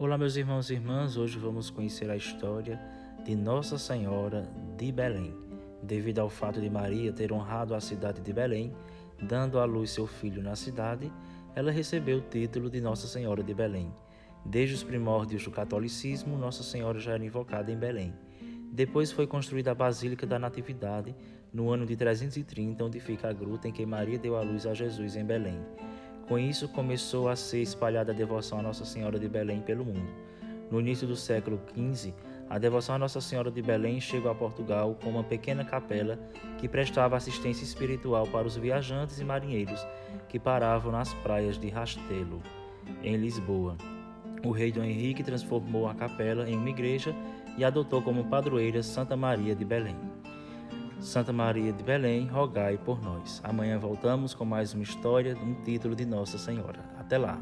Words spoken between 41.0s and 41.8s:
praias de